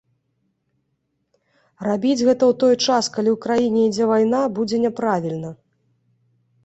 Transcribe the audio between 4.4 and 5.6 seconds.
будзе няправільна.